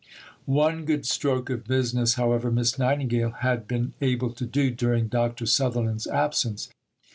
[0.47, 5.45] One good stroke of business, however, Miss Nightingale had been able to do during Dr.
[5.45, 6.69] Sutherland's absence.